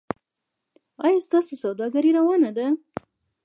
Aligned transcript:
ایا 1.05 1.25
ستاسو 1.27 1.53
سوداګري 1.63 2.11
روانه 2.19 2.49
ده؟ 2.57 2.67